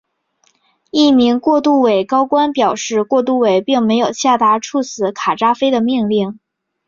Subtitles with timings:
[0.89, 6.39] 一名过渡委高官表示过渡委并没有下达处死卡扎菲的命令。